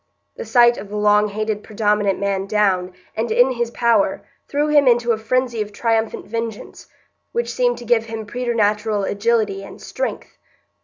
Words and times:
The 0.35 0.45
sight 0.45 0.79
of 0.79 0.89
the 0.89 0.97
long 0.97 1.27
hated 1.27 1.61
predominant 1.63 2.17
man 2.19 2.47
down, 2.47 2.93
and 3.15 3.29
in 3.29 3.51
his 3.51 3.69
power, 3.69 4.23
threw 4.47 4.67
him 4.67 4.87
into 4.87 5.11
a 5.11 5.17
frenzy 5.19 5.61
of 5.61 5.71
triumphant 5.71 6.25
vengeance, 6.25 6.87
which 7.33 7.53
seemed 7.53 7.77
to 7.77 7.85
give 7.85 8.05
him 8.05 8.25
preternatural 8.25 9.03
agility 9.03 9.61
and 9.61 9.79
strength. 9.79 10.39